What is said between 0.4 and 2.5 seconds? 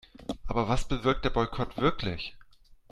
Aber was bewirkt der Boykott wirklich?